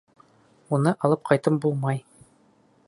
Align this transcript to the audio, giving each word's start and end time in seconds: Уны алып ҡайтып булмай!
Уны 0.77 0.93
алып 1.09 1.29
ҡайтып 1.31 1.61
булмай! 1.67 2.05